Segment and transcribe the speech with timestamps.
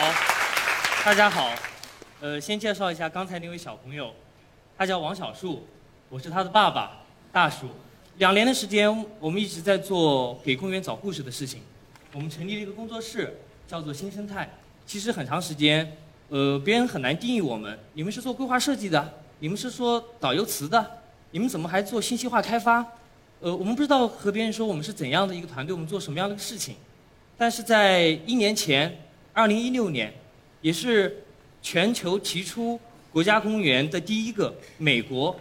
[0.00, 0.12] 好，
[1.04, 1.50] 大家好，
[2.20, 4.14] 呃，先介绍一下刚才那位小朋友，
[4.76, 5.66] 他叫王小树，
[6.08, 6.98] 我是他的爸爸，
[7.32, 7.66] 大树。
[8.18, 8.88] 两年的时间，
[9.18, 11.62] 我们一直在做给公园找故事的事情。
[12.12, 14.48] 我们成立了一个工作室，叫做新生态。
[14.86, 15.96] 其实很长时间，
[16.28, 17.76] 呃，别人很难定义我们。
[17.94, 19.14] 你们是做规划设计的？
[19.40, 21.00] 你们是说导游词的？
[21.32, 22.86] 你们怎么还做信息化开发？
[23.40, 26.76] 呃，我们不知道和别人说我们是怎样的一个团队，我们做什么样的事情。
[27.36, 28.96] 但是在一年前，
[29.38, 30.12] 二零一六年，
[30.62, 31.22] 也是
[31.62, 32.76] 全球提出
[33.12, 35.38] 国家公园的第一个美国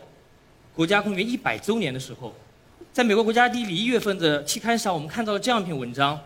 [0.76, 2.32] 国家公园一百周年的时候，
[2.94, 6.22] 在美国国家地理一月份的期刊上，我们看到了这样一篇文章，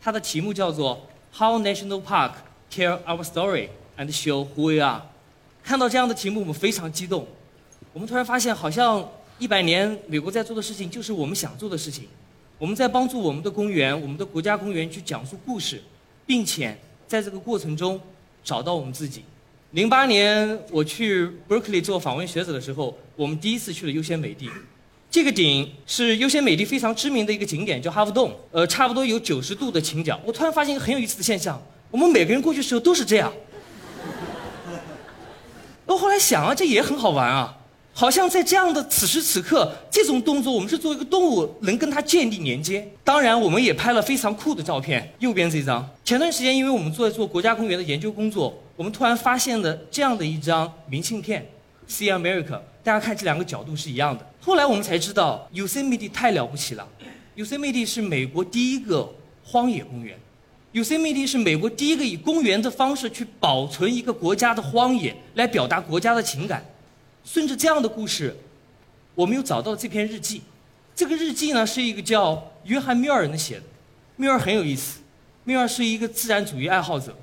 [0.00, 1.04] 它的题目叫做
[1.36, 2.34] 《How National Park
[2.70, 5.00] Tell Our Story and Show Who We Are》。
[5.64, 7.26] 看到这样的题目，我们非常激动。
[7.92, 9.04] 我们突然发现，好像
[9.40, 12.04] 一百年美国在做的事情，就是我们想做的事情。
[12.56, 15.82] 我们在帮助我们的公园、我们的国家公园去讲述故事，
[16.24, 18.00] 并且在这个过程中
[18.44, 19.22] 找到我们自己。
[19.72, 24.48] 零八年我去 Berkeley 做访问学者的时候，我们第一次去了优先美地。
[25.10, 30.20] 这个顶是优先美地非常知名的一个景点，叫哈佛洞，呃，差不多有九十度的倾角。
[30.24, 33.32] 我突然发现一个很有意思的现象：我们每个人过去的时候都是这样。
[35.86, 37.56] 我后来想啊，这也很好玩啊。
[37.98, 42.86] 好像在这样的此时此刻，这种动作，我们是作为一个动物，能跟它建立连接。
[43.02, 45.10] 当然，我们也拍了非常酷的照片。
[45.20, 51.46] 右边这张，前段时间因为我们做做国家公园的研究工作，我们突然发现了这样的一张明信片
[51.88, 52.60] ，See America。
[52.84, 54.26] 大家看这两个角度是一样的。
[54.42, 56.86] 后来我们才知道，Yosemite 太了不起了。
[57.34, 59.10] Yosemite 是美国第一个
[59.42, 60.18] 荒野公园
[60.74, 66.62] ，Yosemite 是美国第一个以公园的方式去保存一个国家的荒野，来表达国家的情感。
[67.26, 68.34] 顺着这样的故事，
[69.16, 70.42] 我们又找到了这篇日记。
[70.94, 73.64] 这个日记呢，是一个叫约翰·缪尔人写的。
[74.14, 75.00] 缪尔很有意思，
[75.44, 77.14] 缪尔是一个自然主义爱好者，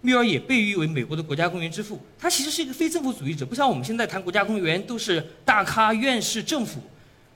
[0.00, 2.00] 缪尔也被誉为美国的国家公园之父。
[2.18, 6.80] 他其实是一个非政府主义者，不像我们现在谈国家公园都是大咖、院士、政府。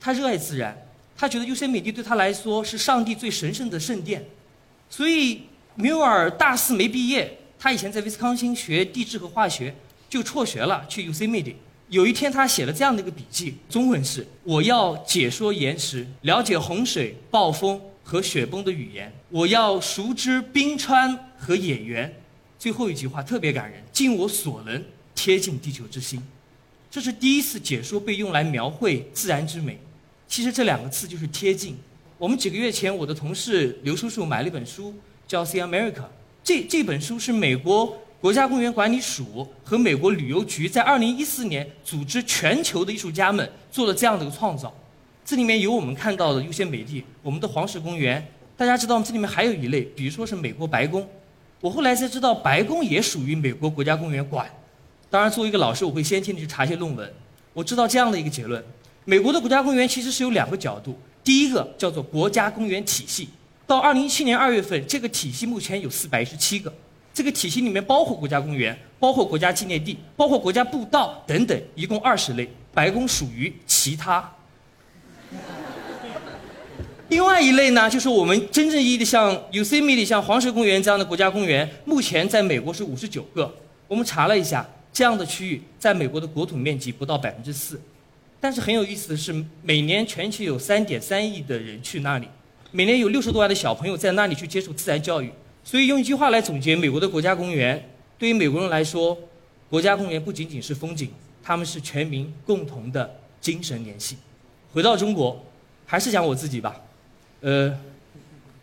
[0.00, 0.76] 他热爱自然，
[1.16, 4.24] 他觉得优先美地对他来说是上帝最神圣的圣殿。
[4.88, 5.42] 所以
[5.76, 9.74] 缪尔大四没毕业，他以前在威斯康星学地质和化学，
[10.08, 11.54] 就辍学了，去 Yosemite。
[11.94, 22.12] 有一天，他写了这样的一个笔记，中文是：我要解说岩石，了解洪水、暴风和雪崩的语言；我要熟知冰川和野原。
[22.58, 24.82] 最后一句话特别感人：尽我所能
[25.14, 26.20] 贴近地球之心。
[26.90, 29.78] 这是第一次解说被用来描绘自然之美。
[30.26, 31.76] 其实这两个字就是贴近。
[32.18, 34.92] 我们几个月前，我的同事刘叔叔买了一本书，
[35.28, 35.92] 叫《See America》。
[36.42, 37.96] 这这本书是美国。
[38.24, 44.72] 国家公园管理署和美国旅游局在2014年组织全球的艺术家们做了这样的一个创造，
[45.22, 48.26] 这里面有我们看到的优先美地，我们的黄石公园。
[48.56, 51.06] 大家知道，这里面还有一类，比如说是美国白宫。
[51.60, 54.50] 我后来才知道，白宫也属于美国国家公园管。
[55.10, 57.12] 当然，作为一个老师，我会先替你去查一些论文。
[57.52, 58.64] 我知道这样的一个结论：
[59.04, 63.28] 美国的国家公园其实是有两个角度，第一个叫做国家公园体系。
[63.66, 66.72] 到2017年2月份，这个体系目前有417个。
[67.14, 72.46] 这个体系里面包括国家公园，包括国家纪念地，包括国家步道等等，一共二十类。
[72.74, 74.28] 白宫属于其他。
[77.08, 83.54] 另外一类呢，就是我们真正意义的像 Yosemite、像黄石公园这样的国家公园，目前在美国是五十九个。
[83.86, 87.80] 我们查了一下，这样的区域在美国的国土面积不到百分之四。
[88.40, 89.32] 但是很有意思的是，
[89.62, 92.26] 每年全球有三点三亿的人去那里，
[92.72, 95.30] 每年有六十多万的小朋友在那里去接受自然教育。
[95.64, 97.88] 所以用一句话来总结美国的国家公园，
[98.18, 99.18] 对于美国人来说，
[99.70, 101.10] 国家公园不仅仅是风景，
[101.42, 104.18] 他们是全民共同的精神联系。
[104.72, 105.42] 回到中国，
[105.86, 106.76] 还是讲我自己吧。
[107.40, 107.74] 呃，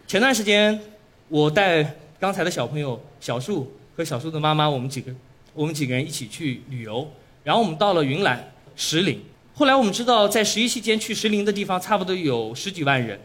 [0.07, 0.79] 前段时间
[1.27, 5.11] 我带刚才的小朋友小树和小树的妈妈，我们几个
[5.53, 7.11] 我们几个人一起去旅游，
[7.43, 9.19] 然后我们到了云南石林。
[9.55, 13.19] 后来我们知道，在十一期间去石林的地方，差不多有十几万人。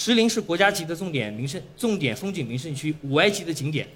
[0.00, 3.86] 石林是国家级的重点名胜、重点风景名胜区，五 A 级的景点。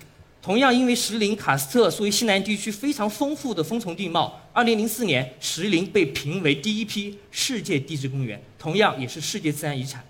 [0.43, 10.05] 同样，因为石林喀斯特属于西南地区非常丰富的风丛地貌，2004年石林被评为第一批世界地质公园，同样也是世界自然遗产。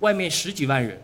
[0.00, 1.00] 外面十几万人，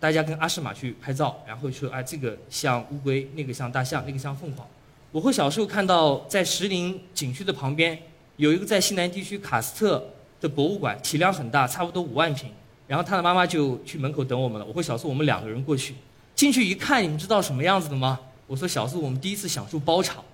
[0.00, 4.66] 大家跟阿诗玛去拍照，然后说：“哎，这个像乌龟，那个像大象，那个像凤凰。”
[5.12, 7.98] 我和小时候看到在石林景区的旁边
[8.38, 10.02] 有一个在西南地区喀斯特
[10.40, 12.48] 的博物馆，体量很大，差不多五万平。
[12.94, 14.64] 然后他的妈妈就去门口等我们了。
[14.64, 15.96] 我和小苏我们两个人过去，
[16.36, 18.20] 进去一看，你们知道什么样子的吗？
[18.46, 20.24] 我说小苏，我们第一次享受包场，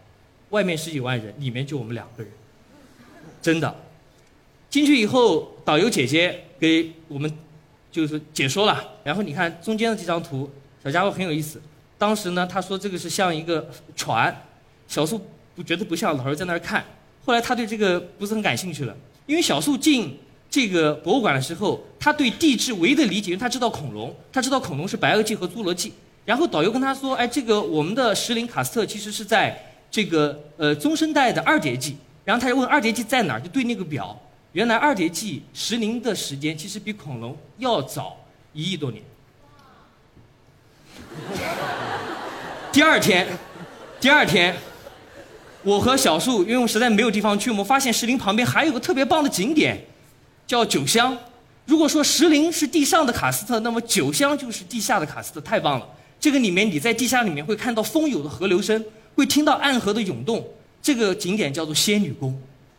[0.51, 2.31] 外面十几万人，里面就我们两个人，
[3.41, 3.75] 真的。
[4.69, 7.35] 进去以后，导游姐姐给我们
[7.91, 8.87] 就是解说了。
[9.05, 10.51] 然后你看中间的这张图，
[10.85, 11.63] 小家伙很有意思。
[11.97, 14.45] 当时呢，他说这个是像一个船，
[14.87, 15.19] 小树
[15.57, 16.85] 不觉得不像，老师在那儿看。
[17.25, 20.19] 后来他对这个不是很感兴趣了，因为小树进
[20.51, 25.93] 这个博物馆的时候，他对地质唯一的理解，因为他知道恐龙，他知道恐龙是白垩纪和侏罗纪。
[26.25, 29.59] 然后导游跟他说：“哎，这个我们的石林喀斯特其实是在
[29.91, 34.21] 这个呃中生代的二叠纪。”然后他就问二叠纪在哪儿，就对那个表，
[34.53, 38.17] 原来二叠纪石林的时间其实比恐龙要早
[38.53, 39.03] 一亿多年。
[42.71, 43.27] 第二天，
[43.99, 44.55] 第二天，
[45.63, 49.83] 我和小树，因为我实在没有地方去，我们发现石林旁边还有个特别棒的景点，
[50.51, 51.17] 叫九香。
[51.65, 55.89] 如果说石林是地上的喀斯特，那么九香就是地下的喀斯特，太棒了。
[56.19, 60.45] 这个里面你在地下里面会看到风有的河流声，会听到暗河的涌动。
[60.83, 62.37] 这个景点叫做仙女宫。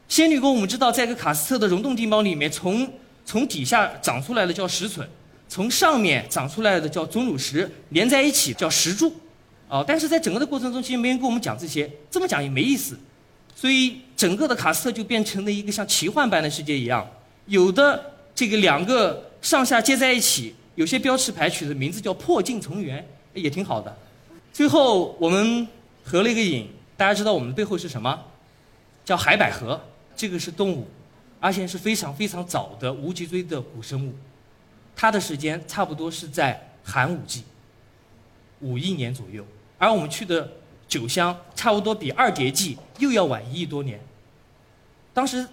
[0.09, 2.85] 仙女宫我们知道，在一个喀斯特的溶洞地貌里面，从
[3.23, 5.07] 从底下长出来的叫石笋，
[5.47, 9.15] 从上面长出来的叫钟乳石，连在一起叫石柱。
[9.69, 12.99] 哦，但是在整个的过程中，其实没人跟我们讲这些，这么讲也没意思。
[13.55, 17.07] 所以整个的喀斯特就变成了一个像奇幻般的世界一样，
[17.51, 23.93] 有的这个两个上下接在一起，有些标识牌取的名字叫破镜重圆，也挺好的。
[24.53, 25.67] 最后我们
[26.01, 28.17] 合了一个影，大家知道我们背后是什么？
[29.03, 29.81] 叫海百合，
[30.15, 30.87] 这个是动物，
[31.41, 34.13] 而且是非常非常早的无脊椎的古生物，
[34.95, 37.43] 它的时间差不多是在寒武纪，
[38.61, 39.45] 五亿年左右。
[39.77, 40.49] 而我们去的
[40.87, 43.99] 九乡，差不多比二叠纪又要晚一亿多年。
[45.13, 45.45] 当时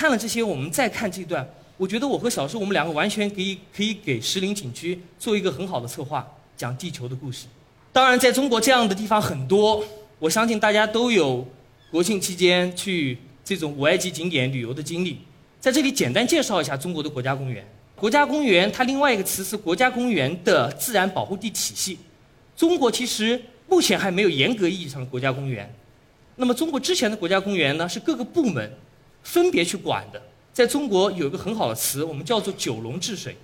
[0.00, 6.26] 看了这些，我们再看这段，我觉得我和小树我们两个完全可以可以给石林景区做一个很好的策划，
[6.56, 7.44] 讲地球的故事。
[7.92, 9.84] 当然，在中国这样的地方很多，
[10.18, 11.46] 我相信大家都有
[11.90, 15.18] 国庆期间去这种五 A 级景点旅游的经历。
[15.60, 17.62] 在这里简单介绍一下中国的国家公园。
[17.94, 21.98] 国家公园它另外一个词是国家公园的自然保护地体系。
[22.56, 23.38] 中国其实
[23.68, 25.70] 目前还没有严格意义上的国家公园。
[26.36, 28.72] 那么中国之前的国家公园呢，是各个部门
[29.22, 30.20] 分别去管的。
[30.52, 33.36] 在中国有一个很好的词，我们叫做九龙治水。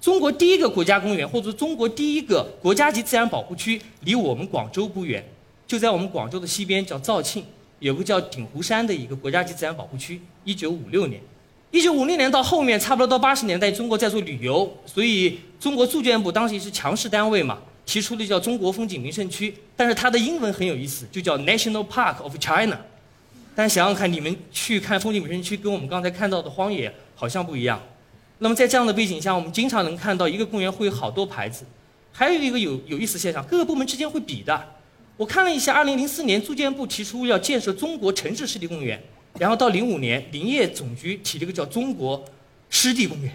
[0.00, 5.24] 中国第一个国家公园，或者中国第一个国家级自然保护区，离我们广州不远，
[5.66, 7.44] 就在我们广州的西边，叫肇庆，
[7.78, 10.20] 有个叫鼎湖山的一个国家级自然保护区。
[10.44, 11.20] 一九五六年，
[11.70, 17.58] 一九五六年到后面，差不多到八十年代，中国在做旅游，所以中国住建部当时也是强势单位嘛。
[17.84, 22.78] 提出的叫中国风景名胜区，但是它的英文很有意思，就叫 National Park of China。
[23.54, 27.80] 但想想看，你们去看风景名胜区，跟我们刚才看到的荒野好像不一样。
[28.38, 31.64] 那么在这样的背景下，我们经常能看到一个公园会有好多牌子，
[32.12, 34.68] 还有一个有有意思现象，各个部门之间会比的。
[35.16, 39.02] 我看了一下，2004年住建部提出要建设中国城市湿地公园，
[39.38, 42.24] 然后到05年林业总局提了个叫中国
[42.70, 43.32] 湿地公园，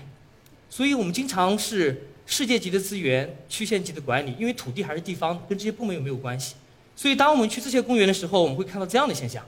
[0.70, 2.10] 所以我们经常是。
[2.30, 6.56] 世界级的资源，区县级的管理，因为土地还是地方，跟这些部门有没有关系？
[6.94, 9.42] 所以当我们去这些公园的时候，我们会看到这样的现象。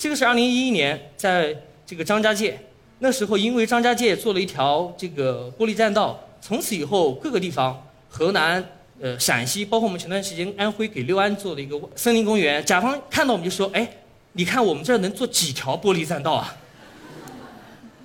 [0.00, 1.54] 这个是2011年在
[1.84, 2.58] 这个张家界，
[3.00, 8.64] 那时候因为张家界做了一条这个玻璃栈道，从此以后各个地方，河南、
[8.98, 13.86] 呃陕西，包括我们前段时间安徽给六安做了一个森林公园，甲方看到我们就说：“哎，
[14.32, 16.56] 你看我们这儿能做几条玻璃栈道啊？”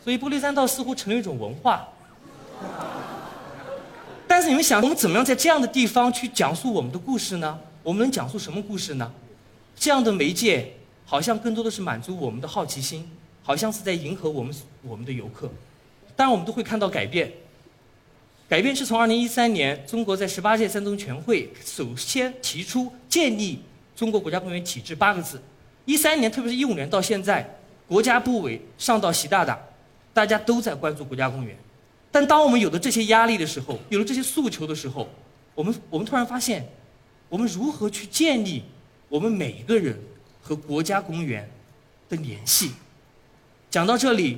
[0.04, 1.88] 所以玻璃栈道似乎成了一种文化。
[4.28, 7.58] 但是你们想，我们怎么样在这样的地方去讲述我们的故事呢？
[7.84, 9.10] 我们能讲述什么故事呢？
[9.78, 10.74] 这样的媒介
[11.06, 13.10] 好像更多的是满足我们的好奇心，
[13.44, 15.50] 好像是在迎合我们我们的游客。
[16.16, 17.32] 当然，我们都会看到改变。
[18.48, 23.60] 改变是从2013年中国在十八届三中全会首先提出建立
[23.96, 25.42] 中国国家公园体制八个字。
[25.88, 27.58] 13年，特别是一五年到现在，
[27.88, 29.60] 国家部委上到习大大，
[30.14, 31.56] 大家都在关注国家公园。
[32.12, 35.10] 但当我们有了这些压力的时候，有了这些诉求的时候，
[35.54, 36.68] 我们我们突然发现，
[37.30, 38.64] 我们如何去建立
[39.10, 39.98] 我们每一个人
[40.48, 41.50] 和国家公园
[42.08, 42.70] 的联系？
[43.72, 44.38] 讲到这里，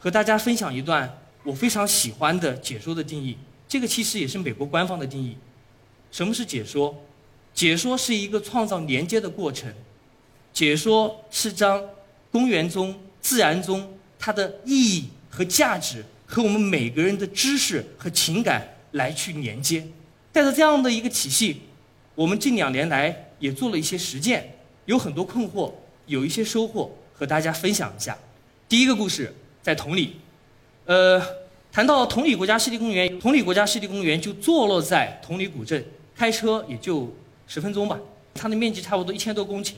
[0.00, 3.38] 和大家分享一段我非常喜欢的解说的定义。
[3.68, 5.36] 这个其实也是美国官方的定义。
[6.10, 6.92] 什么是解说？
[7.54, 9.72] 解说是一个创造连接的过程。
[10.52, 11.80] 解说是将
[12.32, 16.04] 公园中、自然中它的意义和价值。
[16.26, 19.86] 和我们每个人的知识和情感来去连接，
[20.32, 21.60] 带着这样的一个体系，
[22.14, 24.53] 我们近两年来也做了一些实践，
[24.86, 25.72] 有很多困惑，
[26.06, 28.16] 有一些收获，和大家分享一下。
[28.68, 30.16] 第一个故事在同里，
[30.84, 31.20] 呃，
[31.72, 37.12] 谈到同里国家湿地公园，同里国家湿地公园就坐落在同里古镇，开车也就
[37.46, 37.98] 十分钟吧，
[38.34, 39.74] 它的面积差不多一千多公顷。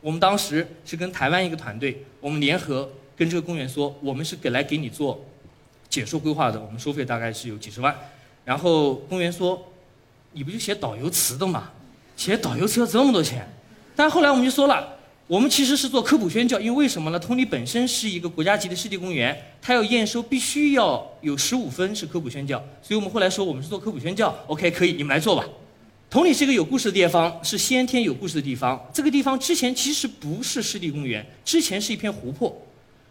[0.00, 5.24] 我们当时是跟台湾一个团队，我们联合跟这个公园说，我们是给来给你做。
[5.88, 7.96] 解说规划的，我们收费大概是有几十万。
[8.44, 9.72] 然后公园说
[10.32, 11.70] ：“你不就写导游词的嘛？
[12.16, 13.48] 写导游车要这么多钱，
[13.96, 14.86] 但后来我们就说了，
[15.26, 17.18] 我们其实是做科普宣教，因为为什么呢？
[17.18, 25.44] 同里本身是一个国家级的湿地公园，它要验收必须要有十五分是科普宣教，所以我们后来说我们是做科普宣教，OK 可以，你们来做吧。
[26.08, 28.80] 同里是一个有故事的地方，是先天有故事的地方。
[28.92, 32.56] 这个地方之前其实不是湿地公园，之前是一片湖泊。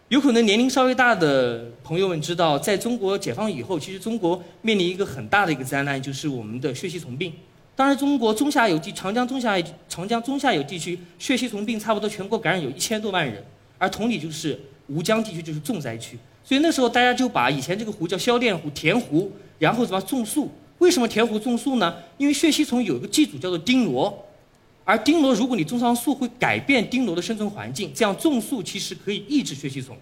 [0.08, 7.32] 有可能年龄稍微大的朋友们知道，在中国解放以后，其实中国面临一个很大的一个灾难，就是我们的血吸虫病。
[7.76, 13.44] 当然，中国中下游地长江中下游长江中下游地区血吸虫病差不多全国感染有一千多万人，
[13.76, 20.50] 而同里就是吴江地区就是重灾区，所以那时候大家就把以前这个湖叫消淀湖填湖，然后什么种树。
[20.78, 21.94] 为什么填湖种树呢？
[22.16, 24.26] 因为血吸虫有一个寄主叫做丁螺，
[24.84, 29.94] 而丁螺如果你种上树会改变丁螺的生存环境，这样种树其实可以抑制血吸虫。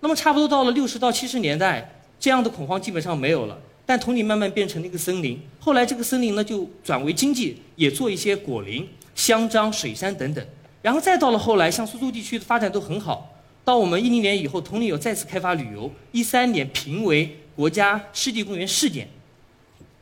[0.00, 3.58] 那么差不多到了六十到七十年代，这样的恐慌基本上没有了。
[3.90, 10.46] 但同里慢慢变成了一个森林，后来这个森林呢就转为经济，也做一些果林、香樟、水杉等等。
[10.80, 13.34] 然后再到了后来，像苏州地区的发展都很好。
[13.64, 19.08] 到我们一零年以后，同里有再次开发旅游，一三年评为国家湿地公园试点。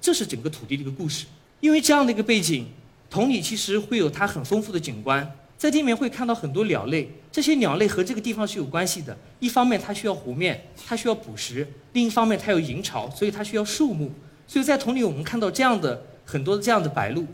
[0.02, 1.25] 这是整个土地的一个故事。
[1.61, 2.66] 因为这样的一个背景，
[3.09, 5.35] 同里其实会有它很丰富的景观。
[5.59, 9.15] 在地面会看到很多鸟类，这些鸟类和这个地方是有关系的。
[9.41, 14.09] 一方面它需要湖面，它需要捕食；另一方面它有营巢，所以它需要树木。
[14.47, 17.27] 所以在同里我们看到这样的很多这样的白鹭，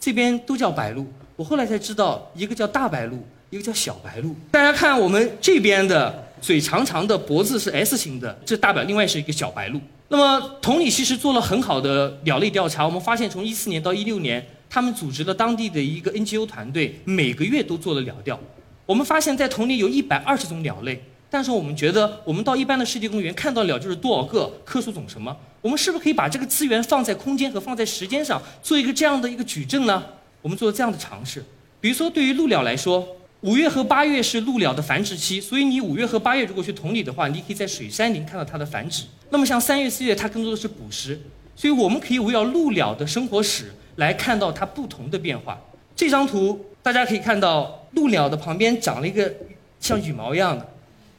[0.00, 1.06] 这边都叫白鹭。
[1.36, 4.34] 我后来才知道，一个叫大白鹭，一个叫小白鹭。
[4.50, 9.80] 大家看我们这边的嘴长长的，脖子是 S 型的，这大表另外是一个小白鹭。
[10.08, 14.44] 那么同里其实做了很好的鸟类调查，我们发现从一四年到一六年。
[14.70, 18.38] 他们组织了当地的一个 NGO 团队，每个月都做了鸟调。
[18.84, 25.36] 我们发现，在同里有一百二十种鸟类，但是我们觉得，我们到一般的世界公园看到鸟就是多少个，科属种什么。
[25.60, 30.02] 我们是不是可以把这个资源放在空间和放在时间上，做一个这样的一个矩阵呢？
[30.40, 31.44] 我们做了这样的尝试。
[31.80, 33.06] 比如说，对于鹭鸟来说，
[33.40, 39.04] 五月和八月是鹭鸟的繁殖期，所以你五月和八月如果去同里的话，你可以在水杉林看到它的繁殖。
[39.30, 41.20] 那么像三月、四月，它更多的是捕食，
[41.54, 43.72] 所以我们可以围绕鹭鸟的生活史。
[43.98, 45.58] 来看到它不同的变化。
[45.96, 49.32] 这张图大家可以看到，鹭鸟的旁边长了一个
[49.80, 50.66] 像羽毛一样的。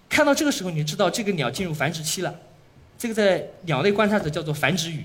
[0.08, 2.34] 看到这个时候，你知道这个鸟进入繁殖期了。
[2.98, 5.04] 这个在鸟类观察者叫做繁殖羽。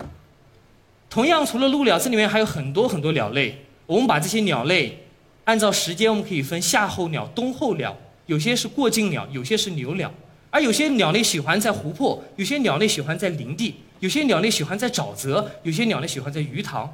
[1.11, 3.59] 同样，除了鹭鸟，这里面还有很多很多鸟类。
[3.87, 5.05] 我们把这些鸟类
[5.45, 7.97] 按照时间，我们可以分夏候鸟、冬候鸟。
[8.27, 10.13] 有些是过境鸟，有些是留鸟。
[10.51, 16.89] 而有些鸟类喜欢在湖泊，有些鸟类喜欢在林地，有些鸟类喜欢在沼泽，有些鸟类喜欢在鱼塘。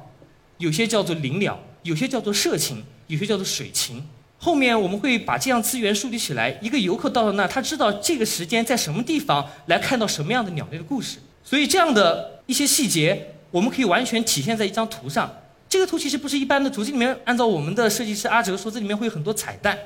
[0.61, 4.01] 有些叫做林鸟，有些叫做社禽，有些叫做水禽。
[4.37, 6.55] 后面我们会把这样资源梳理起来。
[6.61, 11.17] 一个游客到了那，他知道这个时间在什么地方来看到什么样的鸟类的故事。
[11.43, 15.31] 所以这样的一些细节，我们可以完全体现在一张图上。
[15.67, 19.77] 这个图其实不是一般的图，这里面按照我们的设计师阿哲说，这里面会有很多彩蛋。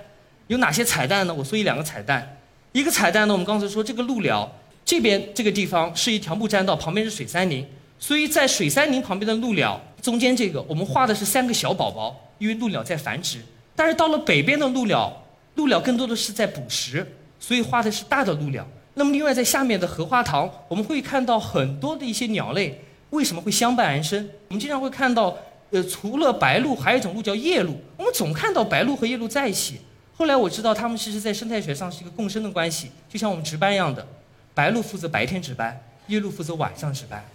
[0.48, 1.34] 有哪些彩蛋呢？
[1.34, 2.38] 我说一两个彩蛋。
[2.74, 4.52] 一个彩蛋呢，我们刚才说这个鹭鸟
[4.84, 7.66] 这边这个地方是一条木栈道，旁边是水杉林，
[8.00, 9.82] 所以在水杉林旁边的鹭鸟。
[10.02, 13.40] 中间这个我们画的是三个小宝宝，因为鹭鸟在繁殖。
[13.76, 15.24] 但是到了北边的鹭鸟，
[15.56, 17.06] 鹭鸟更多的是在捕食，
[17.40, 18.68] 所以画的是大的鹭鸟。
[18.94, 24.30] 那么另外在下面的荷花塘，我们会看到很多的一些鸟类，为什么会相伴而生？
[24.48, 25.36] 我们经常会看到，
[25.72, 27.76] 呃，除了白鹭，还有一种鹭叫夜鹭。
[27.98, 29.82] 我们总看到白鹭和夜鹭在一起。
[30.16, 34.08] 后来我知道，它们其实在生态学上是一个共生的关系，就像我们值班一样的，
[34.54, 37.26] 白鹭负责白天值班，夜鹭负责晚上值班，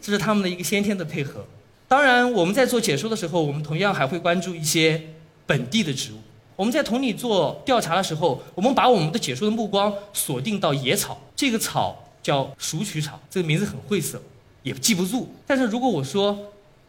[0.00, 1.44] 这是他们的一个先天的配合。
[1.86, 5.00] 当然，我们在做解说的时候，我们同样还会关注一些
[5.46, 6.16] 本地的植物。
[6.56, 11.20] 我们在同里做调查的时候，我们把我们的解说的目光锁定到野草。
[11.34, 14.20] 这个草叫鼠曲草，这个名字很晦涩，
[14.62, 15.34] 也记不住。
[15.46, 16.38] 但是如果我说，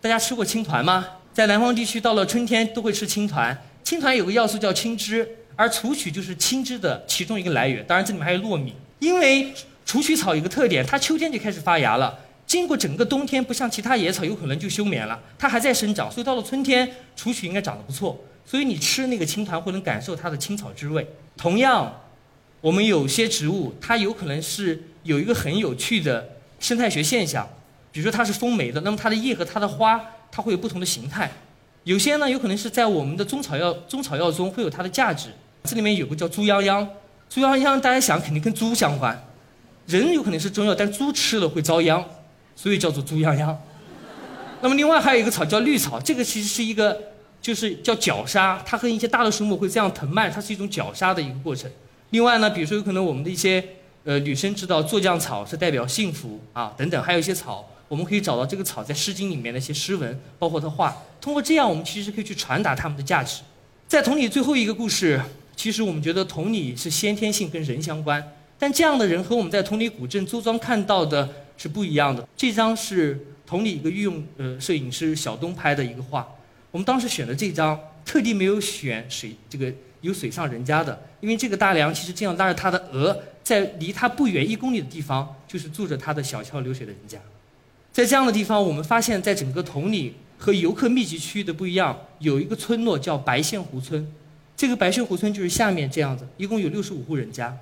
[0.01, 1.07] 大家吃过青团吗？
[1.33, 3.57] 在南方地区，到了春天都会吃青团。
[3.83, 7.83] 青团有个要素叫青汁，而雏曲就是青汁的其中一个来源。
[7.87, 8.75] 当然，这里面还有糯米。
[8.99, 9.53] 因为
[9.85, 12.19] 雏曲草有个特点，它秋天就开始发芽了。
[12.51, 18.19] 经过整个冬天，不像其他野草有可能就休眠了，它还在生长，所以到了春天，雏菊应该长得不错。
[18.45, 21.07] 所以你吃那个青团会能感受它的青草之味。
[21.37, 22.01] 同样，
[22.59, 26.27] 我们有些植物，它有可能是有一个很有趣的
[26.59, 27.47] 生态学现象，
[27.89, 31.31] 比如说它是风媒的，那么它的叶和它的花，它会有不同的形态。
[31.85, 35.29] 有些呢，有可能是在我们的中草药中草药中会有它的价值。
[35.63, 36.85] 这里面有个叫猪殃殃，
[37.29, 39.17] 猪殃殃大家想肯定跟猪相关，
[39.85, 42.05] 人有可能是中药，但猪吃了会遭殃。
[42.55, 43.57] 所以叫做猪殃殃。
[44.61, 46.95] 那么另外还有一个草叫绿草，这个其实是一个
[47.41, 51.69] 就是叫绞杀，它和一些大的树木会这样藤蔓，它是一种绞杀的一个过程。
[52.11, 53.63] 另外呢，比如说有可能我们的一些
[54.03, 60.95] 呃女生知道做酱草是代表幸福啊等等，还有一些草我们可以找到这个草在《诗经》里面的一些诗文，包括它画。
[61.19, 63.41] 通过这样，我们其实可以去传达它们的价值。
[63.87, 65.19] 在同理最后一个故事，
[65.55, 68.23] 其实我们觉得同理是先天性跟人相关，
[68.57, 71.27] 但这样的人和我们在同理古镇周庄看到的
[71.61, 72.27] 是不一样的。
[72.35, 76.27] 这张是同里一个御用呃摄影师小东拍的一个画，
[76.71, 87.19] 我们当时选的这张，特地没有选水这个有水上人家的，因为这个大梁其实这样拉着他的额，在离他不远一公里的地方，就是住着他的小桥流水的人家。
[87.91, 94.11] 在这样的地方，我们发现，在整个同里和游客密集区域的不一样，有一个村落叫白线湖村。
[94.57, 97.55] 这个白线湖村就是下面这样子，一共有六十五户人家，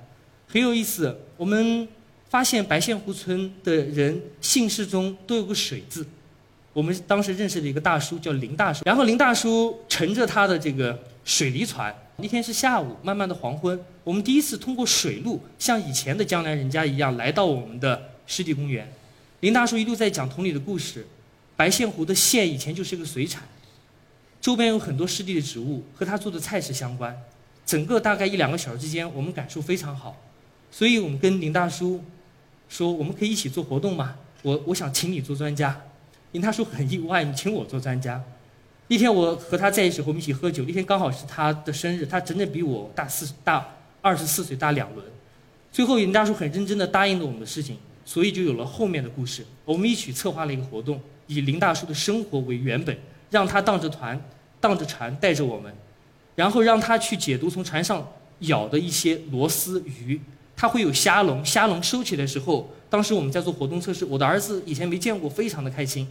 [0.47, 1.19] 很有意思。
[1.35, 1.87] 我们
[2.29, 6.05] 发现白线湖村的人姓氏中都有个水字。
[6.71, 18.87] 我们当时认识的一个大叔叫林大叔，然后林大叔乘着他的这个水泥船，那天是下午，慢慢的黄昏，我们第一次通过水路，像以前的江南人家一样，来到我们的湿地公园。
[19.39, 21.05] 林大叔一路在讲同里的故事，
[21.55, 23.43] 白线湖的县以前就是个水产，
[24.39, 27.17] 周边有很多湿地的植物和他做的菜式相关，
[27.65, 30.15] 整个大概一两个小时之间，我们感受非常好，
[30.71, 32.01] 所以我们跟林大叔
[32.69, 34.15] 说，我们可以一起做活动吗？
[34.43, 35.81] 我我想请你做专家，
[36.31, 38.23] 林大叔很意外，你请我做专家。
[38.87, 43.67] 那天我和他在一起，我们一起喝酒，那天刚好是他的生日，他整整比我大四大
[44.01, 45.05] 二十四岁大两轮，
[45.71, 47.77] 最后林大叔很认真的答应了我们的事情。
[48.05, 49.45] 所以就有了后面的故事。
[49.63, 52.97] 我们一起策划了一个活动，以林大叔的生活为原本，
[53.29, 54.19] 让他荡着船，
[54.59, 55.71] 荡着船带着我们，
[56.33, 60.19] 然后让他去解读从船上舀的一些螺丝鱼。
[60.61, 66.05] 它会有虾笼，虾笼收起来的时候，当时我们在做活动测试，我的儿子以前没见过，非常的开心。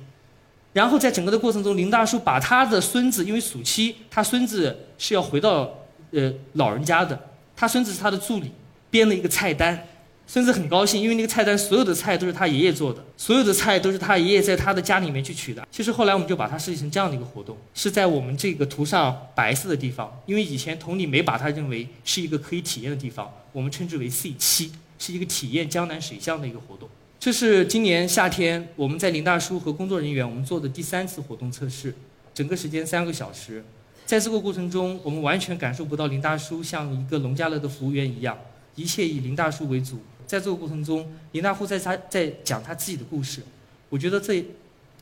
[0.73, 5.71] 然后在整个的过程中，林大叔把他的孙子，因为暑期他孙子是要回到
[6.12, 7.21] 呃老人家的，
[7.55, 8.50] 他孙子是他的助理，
[8.89, 9.87] 编了一个菜单。
[10.30, 15.67] 孙子很高兴，因为那个菜单所有的菜都是他爷爷做的，所有的菜都是他爷爷在他的家里面去取的。
[15.71, 26.86] 其实后来我们就把它设计成这样的一个活动，是在我们这个图上白色的地方，因为以前同里没把它认为是一个可以体验的地方，我们称之为 C 七，是一个体验江南水乡的一个活动。
[27.19, 31.95] 这是今年夏天我们在林大叔和工作人员我们做的第三次活动测试，
[32.34, 33.64] 整个时间三个小时，
[34.04, 38.36] 在这个过程中，我们完全感受不到林大叔像一个农家乐的服务员一样，
[38.75, 40.02] 一切以林大叔为主。
[40.28, 43.41] 在这个过程中，林大户在他在讲他自己的故事，
[43.88, 44.45] 我觉得这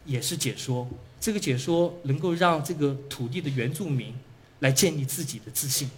[0.05, 0.89] 也是解说。
[1.19, 4.15] 这个解说能够让这个土地的原住民
[4.61, 5.91] 来建立自己的自信，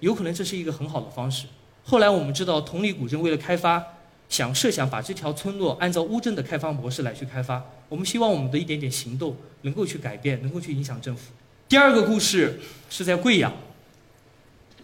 [0.00, 1.46] 有可能这是一个很好的方式。
[1.84, 3.84] 后来我们知道，同里古镇为了开发，
[4.28, 7.64] 想设想把这条村落按照乌镇的开发模式来去开发。
[7.88, 11.30] 我们希望我们的一点点行动能够去改变，能够去影响政府。
[11.68, 12.58] 第二个故事
[12.90, 13.52] 是在贵阳，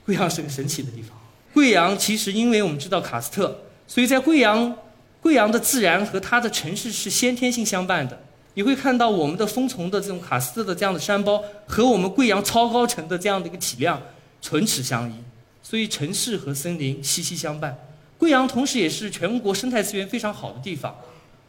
[0.06, 1.18] 贵阳是个神奇的地方。
[1.52, 3.64] 贵阳其实因为我们知道喀斯特。
[3.88, 4.76] 所以在贵阳，
[5.20, 8.20] 贵阳的自然和它的城市是先天性相伴的。
[8.54, 14.02] 你会看到我们的丰崇的这种喀斯特的这样的山包和我们贵阳超高层的这样的一个体量
[14.42, 15.14] 唇齿相依，
[15.62, 17.78] 所以城市和森林息息相伴。
[18.18, 20.94] 贵阳同时也是全国生态资源非常好的地方。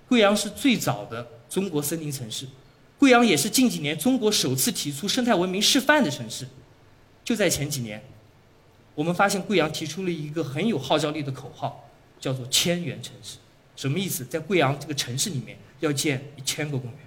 [0.07, 2.45] 贵阳是最早的中国森林城市，
[2.97, 6.47] 贵阳也是近几年中国首次提出生态文明示范的城市。
[7.23, 8.03] 就在前几年，
[8.93, 11.88] 我们发现贵阳提出了一个很有号召力的口号。
[12.19, 13.37] 叫做千园城市，
[13.75, 14.25] 什么意思？
[14.25, 16.99] 在贵阳这个城市里面要建一千个公园。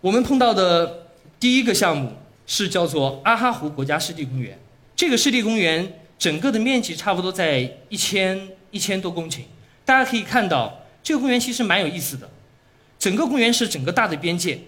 [0.00, 1.06] 我们碰到的
[1.38, 2.12] 第一个项目
[2.46, 4.58] 是叫做阿哈湖国家湿地公园。
[4.94, 9.42] 这个湿地公园整个的面积差不多在一千一千多公顷。
[9.84, 12.28] 大家可以看到，这个公园其实蛮有意思的。
[12.98, 14.58] 整个公园是整个大的边界，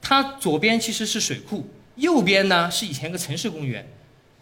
[0.00, 3.88] 它左边其实是水库，右边呢是以前个城市公园。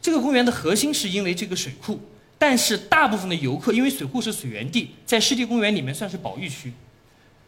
[0.01, 2.01] 这个公园的核心是因为这个水库。
[2.39, 6.73] 但是大部分的游客，因为水库是水源地，在湿地公园里面算是保育区，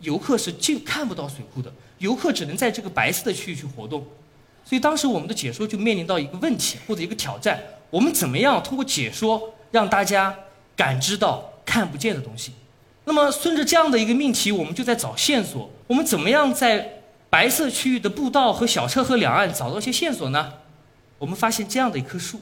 [0.00, 4.05] 游客是进看不到水库的，游客只能在这个白色的区域去活动。
[4.64, 10.37] 所以当时我们的解说就面临到一个问题或者一个挑战：我们怎么样通过解说让大家
[10.76, 12.53] 感知到看不见的东西？
[13.05, 15.70] 那么顺着这样的一个命题，我们就在找线索。
[15.87, 20.53] 我们怎么样在白色区域的步道和小车河两岸找到一些线索呢？
[21.18, 22.40] 我们发现这样的一棵树。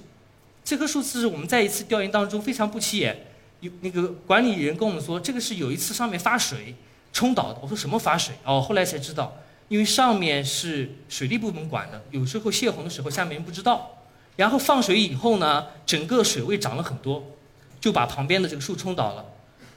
[0.68, 3.24] 这棵树是我们在一次调研当中非常不起眼，
[3.60, 6.74] 有那个管理人跟我们说，这个是有一次上面发水
[7.10, 7.58] 冲倒的。
[7.62, 8.34] 我说什么发水？
[8.44, 9.34] 哦，后来才知道，
[9.68, 14.04] 因为上面是水利部门管的，有时候泄洪的时候下面人不知道，
[14.36, 17.24] 然后放水以后呢，整个水位涨了很多，
[17.80, 19.24] 就把旁边的这个树冲倒了。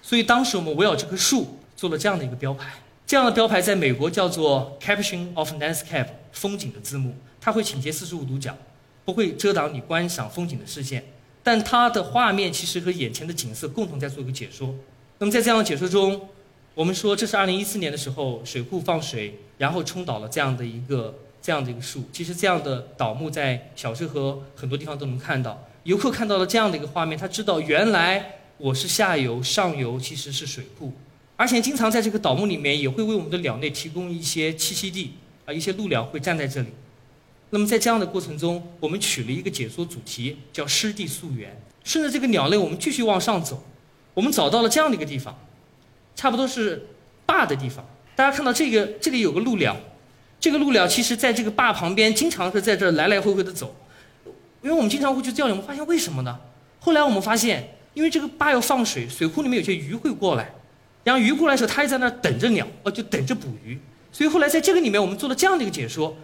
[0.01, 2.69] 所以当时我们围绕这棵树做了这样的一个标牌，
[3.08, 8.58] 这样的标牌在美国叫做 Caption of Landscape，风景的字幕，它会倾斜四十五度角。
[9.03, 11.03] 不会遮挡你观赏风景的视线，
[11.43, 14.75] 但它的画面其实和眼前的景色共同在做一个解说。
[15.17, 16.29] 那么在这样的解说中，
[16.73, 22.03] 我们说这是二零一四年的时候水库放水，然后冲倒了这样的一个这样的一个树。
[22.13, 25.67] 其实这样的倒木在小水河很多地方都能看到。
[25.83, 30.93] 游客看到了这样的一个画面，他知道原来我是下游，上游其实是水库，
[31.35, 35.13] 而且经常在这个倒木里面也会为我们的鸟类提供一些栖息地
[35.45, 36.67] 啊，一些鹭鸟会站在这里。
[37.51, 41.61] 那么在这样的过程中，我们取了一个解说主题，叫湿地溯源。
[41.83, 43.63] 顺着这个鸟类，我们继续往上走，
[44.13, 45.37] 我们找到了这样的一个地方。
[46.15, 46.87] 差不多是
[47.25, 47.85] 坝的地方，
[48.15, 49.75] 大家看到这个，这里有个鹭鸟，
[50.39, 53.75] 这个鹭鸟其实在这个坝旁边，经常是在这来来回回的走，
[54.61, 56.39] 因为我们经常会去钓鱼，我们发现为什么呢？
[56.79, 60.53] 后来我们发现，因为这个坝要放水，水库里面有些鱼会过来，
[61.03, 63.79] 然后鱼过来的时候，它也在那儿等着鸟，哦，就等着捕鱼。
[64.11, 66.15] 所以后来在这个里面，我们做了这样的一个解说：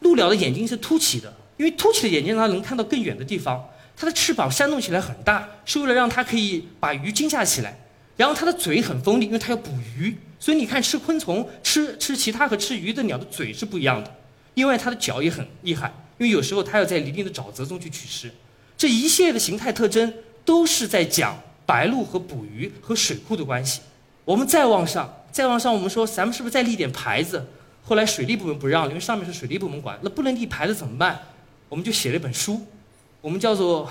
[0.00, 7.78] 鹭鸟的眼睛是凸起的，因为凸起的眼睛让它能看到更远的地方，它的翅膀扇动起来很大，是为了让它可以把鱼惊吓起来。
[8.16, 14.10] 然后它的嘴很锋利，因为它要捕鱼，所以你看吃昆虫、 吃吃其他和吃鱼的鸟的嘴是不一样的。
[14.54, 18.30] 另外，它的脚也很厉害，因为有时候它要在泥泞的沼泽中去取食。
[18.78, 20.14] 这一系列的形态特征
[20.46, 23.80] 都是在讲白鹭和捕鱼和水库的关系。
[24.24, 27.46] 我们再往上，再往上，我们说咱们是不是再立点牌子？
[27.88, 31.16] 后来水利部门不让，因为上面是水利部门管，那不能立牌子怎么办？
[31.68, 32.60] 我们就写了一本书，
[33.20, 33.86] 我们叫做《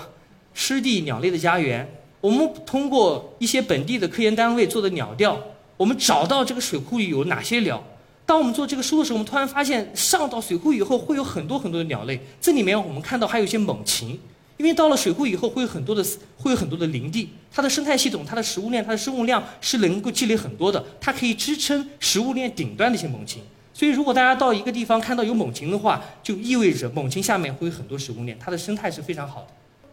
[0.52, 1.82] 湿地鸟类的家园》。
[2.20, 5.40] 我们通过一些本地的科研单位做的鸟调，
[5.78, 7.82] 我们找到这个水库里有哪些鸟。
[8.26, 12.20] 当我们做这个书的时候，我们突然发现上到水库以后会有很多很多的鸟类。
[12.38, 14.20] 这里面我们看到还有一些猛禽，
[14.58, 16.04] 因为到了水库以后会有很多的
[16.36, 23.42] 会有很多的林地，它的生态系统、它的食物链、它的生物量是能够积累很多的，它可以支撑食物链顶端的一些猛禽。
[23.76, 29.48] 所以如果大家到一个地方看到有猛禽的话，就意味着猛禽下面会有很多食物链，它的生态是非常好的。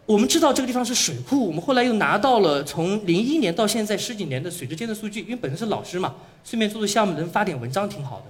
[0.06, 8.24] 我们知道这个地方是水库，我们后来又拿到了从零一年到现在十几年的水质监测数据，因为本身是老师嘛，顺便做做项目，能发点文章挺好的。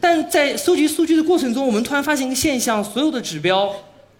[0.00, 3.70] 但在搜集数据的过程中，我们突然发现一个现象：所有的指标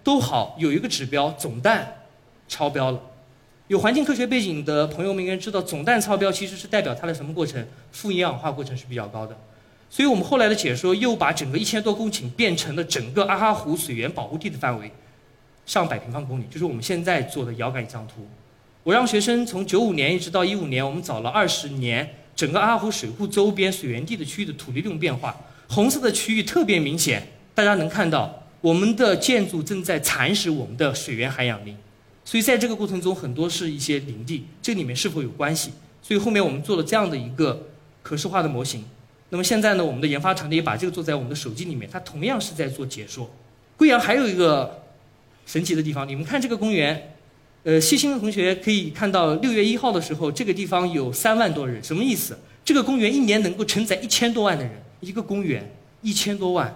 [0.03, 1.95] 都好，有一个指标总氮
[2.47, 3.01] 超标了。
[3.69, 7.65] 有环境科学背景的朋友们应该知道，总氮超标其实是代表它的什么过程？
[7.91, 9.35] 富营养化过程是比较高的。
[9.91, 14.89] 所以我们后来的解说又把整个一千多公顷变成了整个阿哈湖水源保护地的范围。
[15.65, 18.25] 上百平方公里，就是我们现在做的遥感一张图。
[18.83, 25.35] 我让学生从九五年一直到一五年，我们找了二十年整个阿湖水库周边水源地的区域的土地利用变化。
[25.67, 31.75] 红色的区域特别明显，大家能看到我们的建筑正在蚕食我们的水源含氧林。
[32.23, 35.71] 所以在这个过程中，很多是一些林地，这里面是否有关系？
[36.01, 37.67] 所以后面我们做了这样的一个
[38.01, 38.83] 可视化的模型。
[39.31, 43.27] 那么现在呢，我们的研发团队也把这个做在我们的手机里面，它同样是在做解说。
[43.75, 44.77] 贵阳还有一个。
[45.43, 47.15] 神奇的地方，你们看这个公园，
[47.63, 52.37] 呃，细心的同学可以看到，六月一号的时候，这个地方有三万多人，什么意思？
[52.63, 55.69] 这个公园一年能够承载一千多万的人，一个公园
[56.03, 56.73] 一千多万。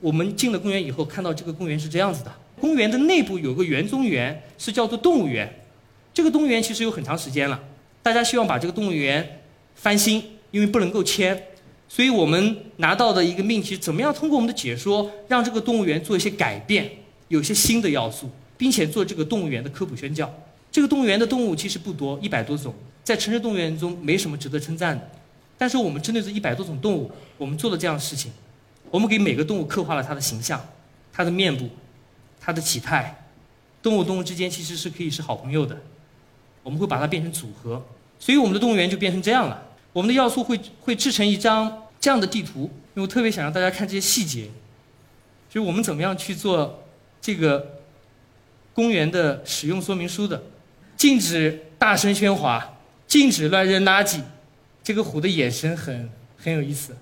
[0.00, 2.32] 我们进了公园以后，看到这个公园是这样子的。
[2.60, 5.52] 公园的内部有个园中园，是叫做动物园。
[6.14, 7.60] 这个动物园其实有很长时间了，
[8.00, 9.40] 大家希望把这个动物园
[9.74, 11.48] 翻新，因为不能够迁，
[11.94, 16.90] 所以我们拿到的一个命题，怎么样通过我们的解说，让这个动物园做一些改变。
[17.28, 18.28] 有些新的要素，
[18.58, 20.28] 并且做这个动物园的科普宣教。
[20.72, 25.08] 这个动物园的动物其实不多，一百多种，在城市动物园中没什么值得称赞的。
[25.56, 28.32] 但是我们针对这一百多种动物，我们做了这样的事情：
[28.90, 30.60] 我们给每个动物刻画了它的形象、
[31.12, 31.68] 它的面部、
[32.40, 33.24] 它的体态。
[33.80, 35.80] 动物动物之间其实是可以是好朋友的。
[36.64, 37.80] 我们会把它变成组合，
[38.18, 39.62] 所以我们的动物园就变成这样了。
[39.92, 44.50] 我们的要素会会制成一张这样的地图，因为我特别想让大家看这些细节，
[45.48, 46.84] 就是我们怎么样去做。
[47.18, 47.80] 这个
[48.74, 50.42] 公园的使用说明书的，
[50.98, 54.20] 禁止大声喧哗，禁止乱扔垃圾。
[54.82, 56.94] 这个虎的眼神很很有意思。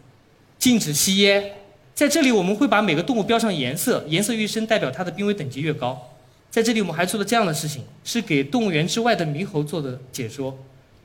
[0.57, 1.53] 禁止吸烟，
[1.93, 6.13] 在这里我们会把每个动物标上颜色，颜色越深代表它的濒危等级越高。
[6.49, 10.57] 在这里我们还做了这样的事情，是给动物园之外的猕猴做的解说。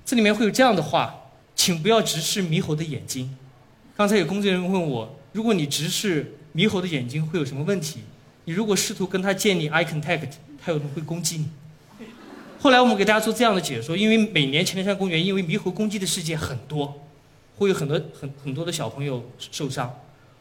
[0.05, 3.35] 这里面会有这样的话，请不要直视猕猴的眼睛。
[3.97, 8.01] 刚才有工作人员问我，如果你直视猕猴的眼睛会有什么问题？
[8.45, 10.29] 你如果试图跟它建立 eye contact，
[10.63, 11.47] 它有可能会攻击你。
[12.59, 17.07] 后来我们给大家做这样的解说，因为每年乾陵山公园因为猕猴攻击的事件很多，
[17.57, 19.91] 会有很多很很多的小朋友受伤。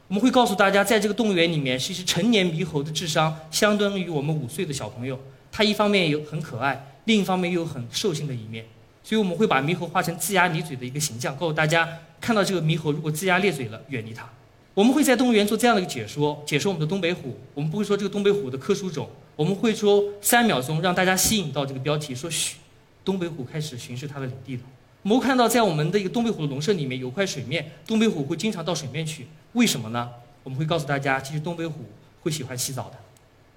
[0.09, 5.19] 我们会告诉大家，在这个动物园里面，其实成年猕猴的智商相当于我们五岁的小朋友。
[5.51, 8.66] 它一方面有很可爱，另一方面又有很兽性的一面。
[9.07, 11.88] 所以我们会把猕猴画成龇牙咧嘴的一个形象，告诉大家，
[12.21, 14.29] 看到这个猕猴如果龇牙咧嘴了，远离它。
[14.75, 17.38] 我们会在动物园做这样的一个解说，解说我们的东北虎。
[17.55, 22.57] 我们不会说这个东北虎的科属种，我们会说三秒钟让大家吸引到这个标题，说嘘，
[23.05, 24.62] 东北虎开始巡视它的领地了。
[25.03, 30.11] 我们会看到，在我们的一个东北虎的笼舍里面有块水面，东北虎会经常到水面去，为什么呢？
[30.42, 31.85] 我们会告诉大家，其实东北虎
[32.23, 32.97] 会喜欢洗澡的，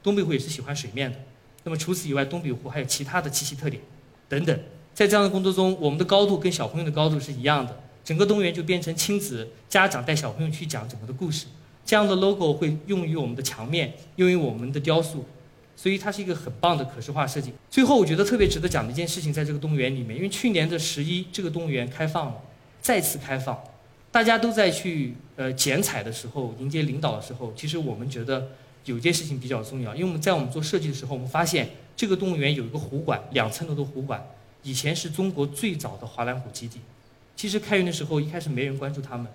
[0.03, 1.17] 东北虎也是喜欢水面的。
[1.63, 3.81] 那么除此以外，东北虎还有其他的栖息特点，
[4.27, 4.59] 等等。
[4.99, 11.45] 在这样的工作中，我们的高度跟小朋友的高度是一样的，整个动物园就变成亲子家长带小朋友去讲整个的故事。
[11.85, 15.23] 这样的 logo 会用于我们的墙面，用于我们的雕塑，
[15.73, 17.53] 所以它是一个很棒的可视化设计。
[17.71, 22.35] 最后，我觉得特别值得讲的一件事情，在这个动物园里面，因为去年的十一，这个动物园开放了，
[22.81, 23.57] 再次开放，
[24.11, 28.49] 大家都在去呃剪彩的时候，迎接领导的时候，其实我们觉得
[28.83, 34.21] 有件事情比较重要，因为我们在我们做设计的时候，我们发现这个动物园有一个湖馆，两层楼的湖馆，
[34.63, 36.79] 以前是中国最早的华南虎基地。
[37.35, 39.27] 其实开园的时候，一开始没人关注他们。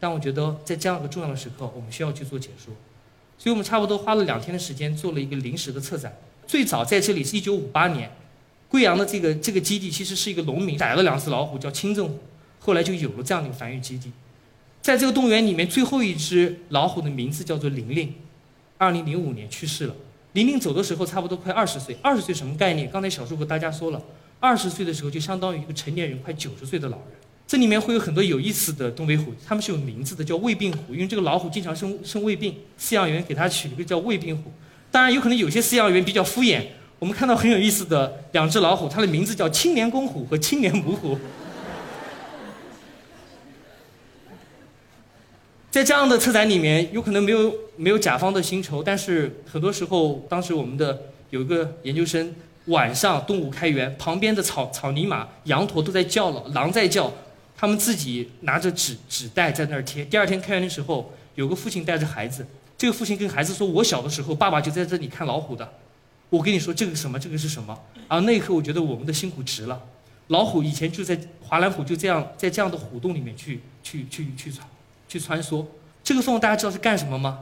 [0.00, 2.74] 但我觉得在这样一个重要的时刻，我们需要去做解说，
[3.38, 6.12] 所以我们差不多花了两天的时间做了一个临时的策展。
[6.44, 8.10] 最早在这里是一九五八年，
[8.68, 12.18] 贵阳的这个这个基地其实是一个农民逮了两只老虎，叫清正虎，
[12.58, 14.10] 后来就有了这样的一个繁育基地。
[14.80, 18.12] 在这个动物园里面，最后一只老虎的名字叫做玲玲，
[18.78, 19.94] 二零零五年去世了。
[20.32, 22.90] 玲玲走的时候差不多快二十岁，二十岁什么概念？
[22.90, 24.02] 刚才小树和大家说了，
[24.42, 27.06] 二十岁的时候就相当于一个成年人快九十岁的老人。
[27.46, 34.50] 这里面会有很多有意思的东北虎，它们是有名字的，叫胃病虎，因为这个老虎经常生生胃病，饲养员给它取了个叫胃病虎。
[34.90, 36.60] 当然，有可能有些饲养员比较敷衍。
[36.98, 41.16] 我们看到很有意思的两只老虎，它的名字叫青年公虎和青年母虎。
[45.70, 51.00] 在这样的策展里面，有可能没有没有甲方的薪酬，但是很多时候，当时我们的
[51.30, 52.34] 有一个研究生，
[52.66, 57.12] 晚上动物开园，旁边的草草泥马、羊驼都在叫了，狼在叫。
[57.54, 60.04] 他们自己拿着纸纸袋在那儿贴。
[60.04, 62.44] 第二天开园的时候，有个父亲带着孩子，
[62.76, 65.72] 这个父亲跟孩子说：“我小的时候，爸爸就在这里看老虎的。
[66.28, 69.80] 我跟你说，这个什么，这个是什么？”啊，那一刻我觉得我们的辛苦值了。
[70.28, 74.66] 老虎以前就在华南虎就这样在这样的虎洞里面去去去去穿
[75.08, 75.64] 去穿梭。
[76.02, 77.40] 这个缝大家知道是干什么吗？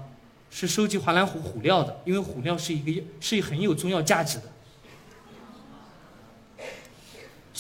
[0.51, 4.45] 是收集华南虎虎料的，因为虎料是一个是很有中药价值的。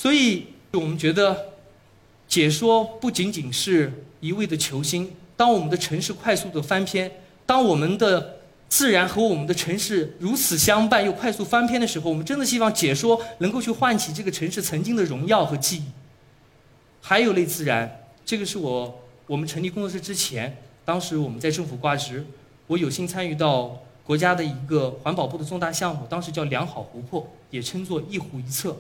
[0.00, 1.50] 所以我们觉得。
[2.26, 5.12] 解说不仅仅是一味的求新。
[5.36, 7.10] 当我们的城市快速的翻篇，
[7.44, 8.36] 当我们的
[8.68, 15.86] 自然和我们的城市如此相伴又快速翻篇的时候，我们真的希望解说能够去唤起这个城市曾经的荣耀和记忆。
[17.02, 22.24] 还有类自然，这个是我我们成立工作室之前，当时我们在政府挂职，
[22.68, 28.76] 我有幸参与到国家的一个环保部的重大项目，当时叫良好湖泊，也称作一湖一策。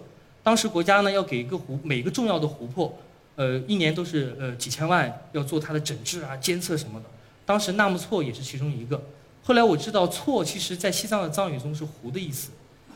[0.50, 2.92] 当时国家呢要给一个湖每个重要的湖泊。
[3.36, 7.06] 呃，一年都是呃几千万要做它的整治啊、监测什么的。
[7.46, 9.00] 当时纳木错也是其中一个。
[9.44, 12.50] 后来我知道错其实在西藏的藏语中是湖的意思。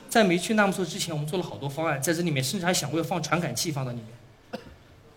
[0.08, 4.60] 在没去纳木错之前，我们做了好多方案，在这里面甚至还想过要放传感器放到里面。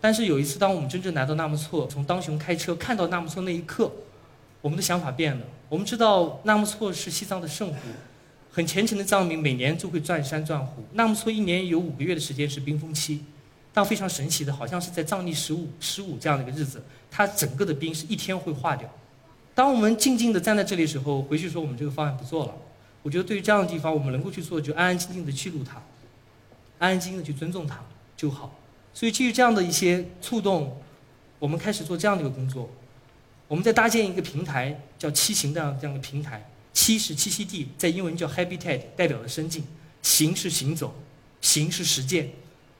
[0.00, 3.90] 但是有一次，当我们真正来到纳木错，从当雄开车看到纳木错那一刻，
[4.60, 5.44] 我们的想法变了。
[5.68, 7.78] 我们知道纳木错是西藏的圣湖，
[8.58, 10.82] 很虔诚的藏民每年就会转山转湖。
[10.94, 13.24] 纳木错一年有五个月的时间是冰封期。
[13.72, 18.92] 但非常神奇的，好像是在藏历十五十五这样的一个日子，它整个的冰是一天会化掉。
[19.54, 22.54] 当我们静静的站在这里的时候，回去说我们这个方案不做了。
[23.04, 25.80] 我觉得对于这样的地方，我们能够去做，就安安静静的记录它，
[26.80, 27.78] 安安静静的去尊重它
[28.16, 28.58] 就好。
[28.92, 30.76] 所以基于这样的一些触动，
[31.38, 32.68] 我们开始做这样的一个工作。
[33.46, 36.50] 我们在搭建一个平台，叫七行这样这样的平台。
[36.80, 39.64] 七是栖息地，在英文叫 habitat，代表了生境；
[40.00, 40.94] 行是行走，
[41.40, 42.30] 行是实践。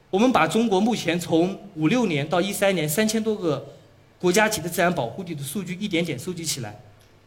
[0.08, 3.74] 我们把中国目前从五六年到一三年三千多个
[4.20, 6.80] 国家级的自然保护地的数据一点点收集起来，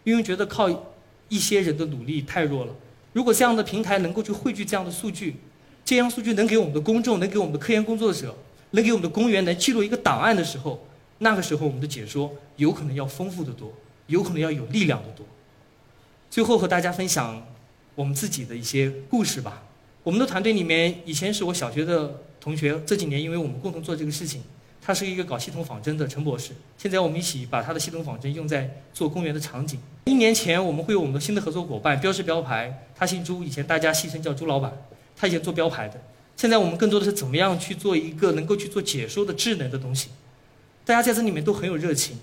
[0.05, 0.69] 因为觉得靠
[1.27, 2.73] 一些人的努力太弱了。
[3.11, 5.35] 如果这样的平台能够去汇聚这样的数据，
[5.83, 8.33] 这样数据能给我们的公众、能给我们的科研工作者、
[8.69, 13.73] 能给我们的公园能记录一个档案的时候，那个时候我们的解说有可能要丰富的多，
[14.07, 15.25] 有可能要有力量的多。
[16.31, 17.45] 最后和大家分享
[17.93, 19.61] 我们自己的一些故事吧。
[20.01, 22.23] 我们的团队里面以前是我小学的。
[22.43, 24.41] 同学，这几年因为我们共同做这个事情，
[24.81, 26.53] 他是一个搞系统仿真的陈博士。
[26.75, 29.79] 现在我们一起把他的系统仿真用在做公园的场景。
[30.05, 34.73] 一年前我们会有我们的新的合作伙伴，标识标牌，他姓朱，以前大家戏称叫朱老板，
[35.15, 36.01] 他以前做标牌的。
[36.35, 40.09] 现在我们更多的是怎么样去做一个能够去做解说的智能的东西。
[40.83, 42.17] 大家在这里面都很有热情。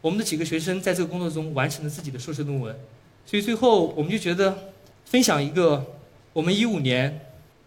[0.00, 2.76] 我们的几个学生在这个工作中完成了自己的硕士论文，
[3.26, 4.72] 所以最后我们就觉得
[5.04, 5.98] 分享一个
[6.32, 7.20] 我们一五年。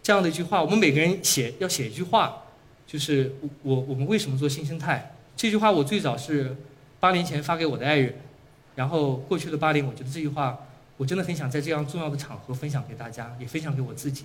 [0.04, 2.44] 这样的一句话，我们每个人写要写一句话，
[2.88, 5.14] 就是我我们为什么做新生态？
[5.36, 6.56] 这句话我最早是
[6.98, 8.16] 八年前发给我的爱人，
[8.76, 10.58] 然后过去的八年，我觉得这句话
[10.96, 14.24] 我真的很想在这样重要的场合分享给大家，也分享给我自己。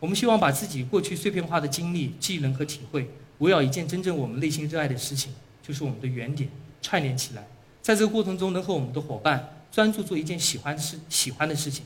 [0.00, 5.30] 我们希望把自己过去碎片化的经历、技能和体会，围绕一件真正我们内心热爱的事情，
[5.62, 6.48] 就是我们的原点，
[6.80, 7.46] 串联起来。
[7.82, 11.84] 在这个过程中，能和我们的伙伴专注做一件喜欢的事、喜欢的事情，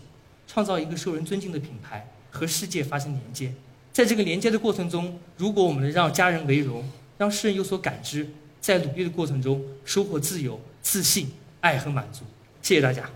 [0.49, 3.55] 创造一个受人尊敬的品牌，和世界发生连接。
[3.93, 6.85] 在这个连接的过程中，如果我们能让家人为荣，
[7.17, 8.29] 让世人有所感知，
[8.61, 12.25] 在努力的过程中收获自由、自信、爱和满足。
[12.61, 13.09] 谢谢大家。